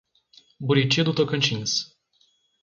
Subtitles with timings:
[0.67, 1.71] Buriti do Tocantins